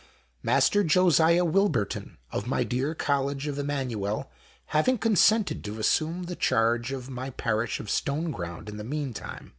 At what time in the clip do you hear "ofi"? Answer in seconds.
3.45-3.59